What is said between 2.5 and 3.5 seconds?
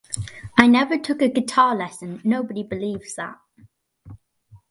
believes that.